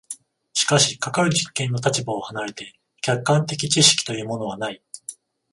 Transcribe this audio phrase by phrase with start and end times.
[0.53, 4.81] しかしかかる実験の立場を離れて客観的知識というものはない。